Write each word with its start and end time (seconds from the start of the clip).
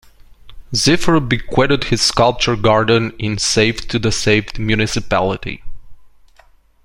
Ziffer 0.73 1.19
bequeathed 1.19 1.83
his 1.83 2.01
sculpture 2.01 2.55
garden 2.55 3.11
in 3.19 3.37
Safed 3.37 3.87
to 3.91 3.99
the 3.99 4.11
Safed 4.11 4.57
Municipality. 4.57 5.61